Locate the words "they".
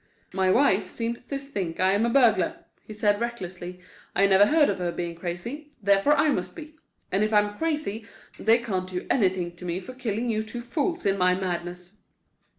8.39-8.57